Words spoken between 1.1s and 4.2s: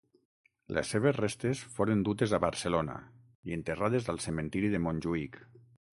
restes foren dutes a Barcelona i enterrades